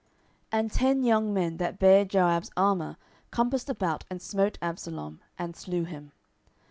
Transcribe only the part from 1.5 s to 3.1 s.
that bare Joab's armour